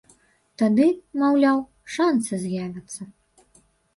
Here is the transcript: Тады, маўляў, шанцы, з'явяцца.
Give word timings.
Тады, 0.59 0.85
маўляў, 1.23 1.59
шанцы, 1.97 2.33
з'явяцца. 2.45 3.01